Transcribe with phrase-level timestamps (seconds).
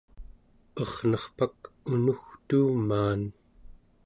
[0.81, 1.57] ernerpak
[1.91, 3.21] unugtuumaan